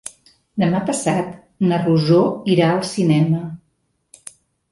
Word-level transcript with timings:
Demà 0.61 0.79
passat 0.87 1.27
na 1.71 1.79
Rosó 1.83 2.23
irà 2.53 2.71
al 2.77 2.81
cinema. 2.95 3.45